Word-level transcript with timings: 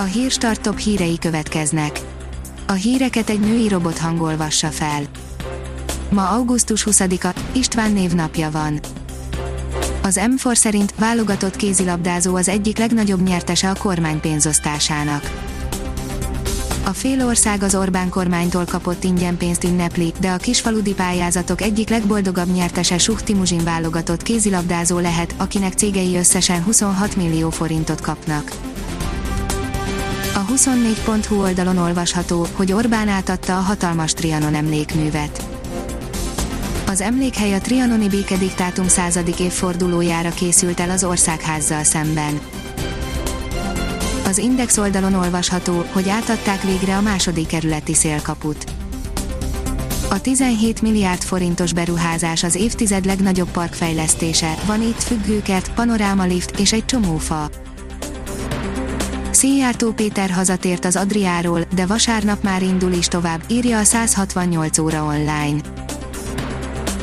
A 0.00 0.02
hírstart 0.02 0.60
top 0.60 0.78
hírei 0.78 1.18
következnek. 1.18 2.00
A 2.66 2.72
híreket 2.72 3.30
egy 3.30 3.40
női 3.40 3.68
robot 3.68 3.98
hangolvassa 3.98 4.68
fel. 4.68 5.02
Ma 6.10 6.28
augusztus 6.28 6.86
20-a, 6.90 7.38
István 7.52 7.92
névnapja 7.92 8.50
van. 8.50 8.80
Az 10.02 10.20
M4 10.22 10.54
szerint 10.54 10.94
válogatott 10.98 11.56
kézilabdázó 11.56 12.36
az 12.36 12.48
egyik 12.48 12.78
legnagyobb 12.78 13.22
nyertese 13.22 13.70
a 13.70 13.74
kormány 13.78 14.20
pénzosztásának. 14.20 15.30
A 16.84 16.90
fél 16.92 17.26
ország 17.26 17.62
az 17.62 17.74
Orbán 17.74 18.08
kormánytól 18.08 18.64
kapott 18.64 19.04
ingyen 19.04 19.36
pénzt 19.36 19.64
ünnepli, 19.64 20.12
de 20.20 20.30
a 20.30 20.36
kisfaludi 20.36 20.94
pályázatok 20.94 21.60
egyik 21.60 21.88
legboldogabb 21.88 22.52
nyertese 22.52 22.98
Suhti 22.98 23.34
Muzsin 23.34 23.64
válogatott 23.64 24.22
kézilabdázó 24.22 24.98
lehet, 24.98 25.34
akinek 25.36 25.72
cégei 25.72 26.16
összesen 26.16 26.62
26 26.62 27.16
millió 27.16 27.50
forintot 27.50 28.00
kapnak. 28.00 28.67
A 30.34 30.44
24.hu 30.44 31.40
oldalon 31.40 31.76
olvasható, 31.78 32.46
hogy 32.52 32.72
Orbán 32.72 33.08
átadta 33.08 33.56
a 33.56 33.60
hatalmas 33.60 34.12
Trianon 34.12 34.54
emlékművet. 34.54 35.48
Az 36.86 37.00
emlékhely 37.00 37.52
a 37.52 37.60
trianoni 37.60 38.08
békediktátum 38.08 38.88
századik 38.88 39.40
évfordulójára 39.40 40.30
készült 40.30 40.80
el 40.80 40.90
az 40.90 41.04
országházzal 41.04 41.84
szemben. 41.84 42.40
Az 44.24 44.38
Index 44.38 44.78
oldalon 44.78 45.14
olvasható, 45.14 45.84
hogy 45.92 46.08
átadták 46.08 46.62
végre 46.62 46.96
a 46.96 47.00
második 47.00 47.46
kerületi 47.46 47.94
szélkaput. 47.94 48.64
A 50.10 50.20
17 50.20 50.82
milliárd 50.82 51.22
forintos 51.22 51.72
beruházás 51.72 52.42
az 52.42 52.54
évtized 52.54 53.04
legnagyobb 53.04 53.50
parkfejlesztése, 53.50 54.54
van 54.66 54.82
itt 54.82 55.02
függőkert, 55.02 55.72
panorámalift 55.72 56.58
és 56.58 56.72
egy 56.72 56.84
csomó 56.84 57.16
fa. 57.16 57.50
Széjártó 59.38 59.92
Péter 59.92 60.30
hazatért 60.30 60.84
az 60.84 60.96
Adriáról, 60.96 61.60
de 61.74 61.86
vasárnap 61.86 62.42
már 62.42 62.62
indul 62.62 62.92
is 62.92 63.06
tovább, 63.06 63.42
írja 63.48 63.78
a 63.78 63.84
168 63.84 64.78
óra 64.78 65.04
online. 65.04 65.60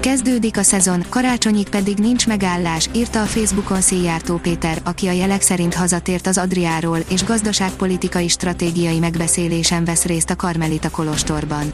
Kezdődik 0.00 0.56
a 0.56 0.62
szezon, 0.62 1.04
karácsonyig 1.08 1.68
pedig 1.68 1.98
nincs 1.98 2.26
megállás, 2.26 2.88
írta 2.94 3.22
a 3.22 3.24
Facebookon 3.24 3.80
Széjártó 3.80 4.36
Péter, 4.36 4.80
aki 4.84 5.06
a 5.06 5.12
jelek 5.12 5.40
szerint 5.40 5.74
hazatért 5.74 6.26
az 6.26 6.38
Adriáról, 6.38 6.98
és 7.08 7.24
gazdaságpolitikai 7.24 8.28
stratégiai 8.28 8.98
megbeszélésen 8.98 9.84
vesz 9.84 10.04
részt 10.04 10.30
a 10.30 10.36
Karmelita 10.36 10.90
Kolostorban. 10.90 11.72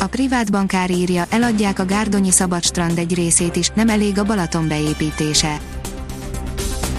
A 0.00 0.06
privát 0.06 0.50
bankár 0.50 0.90
írja, 0.90 1.24
eladják 1.30 1.78
a 1.78 1.84
Gárdonyi 1.84 2.30
Szabadstrand 2.30 2.98
egy 2.98 3.14
részét 3.14 3.56
is, 3.56 3.68
nem 3.68 3.88
elég 3.88 4.18
a 4.18 4.24
Balaton 4.24 4.68
beépítése. 4.68 5.58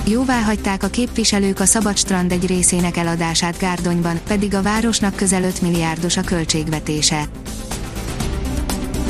Jóvá 0.10 0.42
hagyták 0.42 0.84
a 0.84 0.88
képviselők 0.88 1.60
a 1.60 1.66
Szabadstrand 1.66 2.32
egy 2.32 2.48
részének 2.48 2.98
eladását 2.98 3.58
Gárdonyban, 3.58 4.20
pedig 4.28 4.54
a 4.56 4.62
városnak 4.62 5.16
közel 5.16 5.44
5 5.44 5.62
milliárdos 5.62 6.18
a 6.18 6.22
költségvetése. 6.22 7.24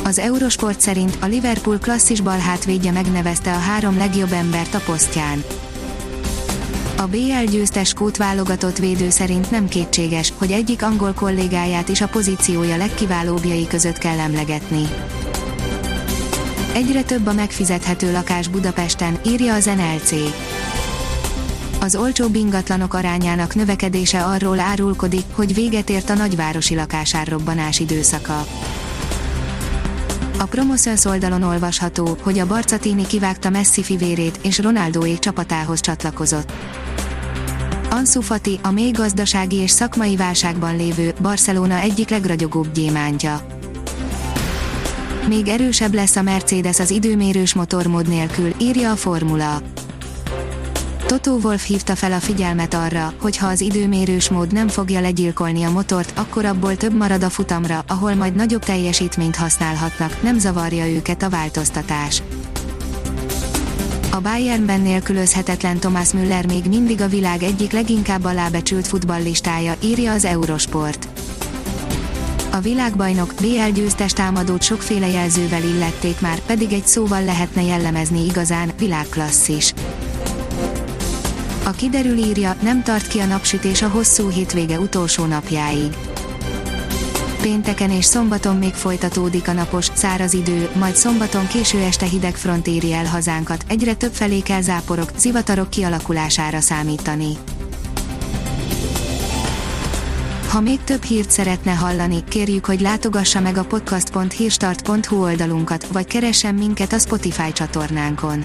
Az 0.04 0.18
Eurosport 0.18 0.80
szerint 0.80 1.16
a 1.20 1.26
Liverpool 1.26 1.78
klasszis 1.78 2.20
balhátvédje 2.20 2.92
megnevezte 2.92 3.52
a 3.52 3.58
három 3.58 3.96
legjobb 3.96 4.32
embert 4.32 4.74
a 4.74 4.80
posztján. 4.80 5.44
A 6.96 7.06
BL 7.06 7.50
győztes 7.50 7.88
skót 7.88 8.16
válogatott 8.16 8.78
védő 8.78 9.10
szerint 9.10 9.50
nem 9.50 9.68
kétséges, 9.68 10.32
hogy 10.36 10.50
egyik 10.50 10.82
angol 10.82 11.12
kollégáját 11.12 11.88
is 11.88 12.00
a 12.00 12.08
pozíciója 12.08 12.76
legkiválóbbjai 12.76 13.66
között 13.66 13.98
kell 13.98 14.18
emlegetni. 14.18 14.82
Egyre 16.74 17.02
több 17.02 17.26
a 17.26 17.32
megfizethető 17.32 18.12
lakás 18.12 18.48
Budapesten, 18.48 19.18
írja 19.26 19.54
az 19.54 19.64
NLC. 19.64 20.12
Az 21.80 21.96
olcsó 21.96 22.26
ingatlanok 22.32 22.94
arányának 22.94 23.54
növekedése 23.54 24.24
arról 24.24 24.60
árulkodik, 24.60 25.24
hogy 25.32 25.54
véget 25.54 25.90
ért 25.90 26.10
a 26.10 26.14
nagyvárosi 26.14 26.74
lakásárrobbanás 26.74 27.80
időszaka. 27.80 28.46
A 30.38 30.44
Promoszöns 30.44 31.04
oldalon 31.04 31.42
olvasható, 31.42 32.16
hogy 32.22 32.38
a 32.38 32.46
Barcatini 32.46 33.06
kivágta 33.06 33.50
Messi 33.50 33.82
fivérét 33.82 34.38
és 34.42 34.58
Ronaldoék 34.58 35.18
csapatához 35.18 35.80
csatlakozott. 35.80 36.52
Ansu 37.90 38.20
Fati, 38.20 38.58
a 38.62 38.70
mély 38.70 38.90
gazdasági 38.90 39.56
és 39.56 39.70
szakmai 39.70 40.16
válságban 40.16 40.76
lévő 40.76 41.14
Barcelona 41.20 41.78
egyik 41.78 42.08
legragyogóbb 42.08 42.72
gyémántja. 42.72 43.40
Még 45.28 45.48
erősebb 45.48 45.94
lesz 45.94 46.16
a 46.16 46.22
Mercedes 46.22 46.78
az 46.78 46.90
időmérős 46.90 47.54
motormód 47.54 48.08
nélkül, 48.08 48.54
írja 48.58 48.90
a 48.90 48.96
Formula. 48.96 49.62
Toto 51.10 51.38
Wolff 51.42 51.64
hívta 51.66 51.96
fel 51.96 52.12
a 52.12 52.20
figyelmet 52.20 52.74
arra, 52.74 53.12
hogy 53.20 53.36
ha 53.36 53.46
az 53.46 53.60
időmérős 53.60 54.28
mód 54.28 54.52
nem 54.52 54.68
fogja 54.68 55.00
legyilkolni 55.00 55.62
a 55.62 55.70
motort, 55.70 56.18
akkor 56.18 56.44
abból 56.44 56.76
több 56.76 56.96
marad 56.96 57.22
a 57.22 57.30
futamra, 57.30 57.84
ahol 57.88 58.14
majd 58.14 58.34
nagyobb 58.34 58.64
teljesítményt 58.64 59.36
használhatnak, 59.36 60.22
nem 60.22 60.38
zavarja 60.38 60.86
őket 60.88 61.22
a 61.22 61.28
változtatás. 61.28 62.22
A 64.10 64.20
Bayernben 64.20 64.80
nélkülözhetetlen 64.80 65.78
Thomas 65.78 66.12
Müller 66.12 66.46
még 66.46 66.64
mindig 66.64 67.00
a 67.00 67.08
világ 67.08 67.42
egyik 67.42 67.72
leginkább 67.72 68.24
alábecsült 68.24 68.86
futballistája, 68.86 69.74
írja 69.82 70.12
az 70.12 70.24
Eurosport. 70.24 71.08
A 72.50 72.60
világbajnok 72.60 73.34
BL 73.40 73.70
győztes 73.74 74.12
támadót 74.12 74.62
sokféle 74.62 75.08
jelzővel 75.08 75.62
illették 75.62 76.20
már, 76.20 76.40
pedig 76.40 76.72
egy 76.72 76.86
szóval 76.86 77.24
lehetne 77.24 77.62
jellemezni 77.62 78.24
igazán, 78.24 78.70
világklasszis. 78.78 79.74
A 81.70 81.72
kiderül 81.72 82.16
írja, 82.16 82.56
nem 82.62 82.82
tart 82.82 83.08
ki 83.08 83.18
a 83.18 83.24
napsütés 83.24 83.82
a 83.82 83.88
hosszú 83.88 84.28
hétvége 84.28 84.78
utolsó 84.78 85.24
napjáig. 85.24 85.96
Pénteken 87.40 87.90
és 87.90 88.04
szombaton 88.04 88.56
még 88.56 88.74
folytatódik 88.74 89.48
a 89.48 89.52
napos, 89.52 89.86
száraz 89.94 90.32
idő, 90.32 90.70
majd 90.78 90.96
szombaton 90.96 91.46
késő 91.46 91.78
este 91.78 92.06
hideg 92.06 92.34
front 92.34 92.66
éri 92.66 92.92
el 92.92 93.04
hazánkat, 93.04 93.64
egyre 93.68 93.94
több 93.94 94.12
felé 94.12 94.40
kell 94.40 94.60
záporok, 94.60 95.10
zivatarok 95.16 95.70
kialakulására 95.70 96.60
számítani. 96.60 97.36
Ha 100.48 100.60
még 100.60 100.78
több 100.84 101.02
hírt 101.02 101.30
szeretne 101.30 101.72
hallani, 101.72 102.24
kérjük, 102.28 102.64
hogy 102.64 102.80
látogassa 102.80 103.40
meg 103.40 103.56
a 103.56 103.64
podcast.hírstart.hu 103.64 105.22
oldalunkat, 105.22 105.86
vagy 105.86 106.06
keressen 106.06 106.54
minket 106.54 106.92
a 106.92 106.98
Spotify 106.98 107.52
csatornánkon 107.52 108.44